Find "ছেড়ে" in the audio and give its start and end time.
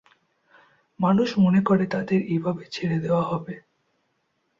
2.71-2.97